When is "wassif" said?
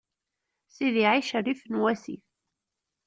1.81-2.25